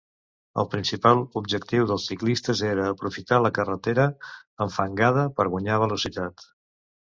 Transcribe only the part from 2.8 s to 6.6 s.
aprofitar la carretera enfangada per guanyar velocitat.